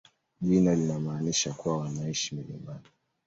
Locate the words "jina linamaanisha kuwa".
0.41-1.77